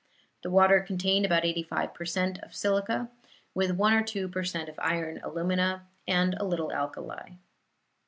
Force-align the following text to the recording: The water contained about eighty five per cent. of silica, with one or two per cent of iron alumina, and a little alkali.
The 0.41 0.49
water 0.49 0.79
contained 0.79 1.27
about 1.27 1.45
eighty 1.45 1.61
five 1.61 1.93
per 1.93 2.05
cent. 2.05 2.39
of 2.39 2.55
silica, 2.55 3.11
with 3.53 3.69
one 3.73 3.93
or 3.93 4.01
two 4.01 4.27
per 4.27 4.43
cent 4.43 4.67
of 4.67 4.79
iron 4.79 5.19
alumina, 5.21 5.85
and 6.07 6.33
a 6.39 6.43
little 6.43 6.71
alkali. 6.73 7.35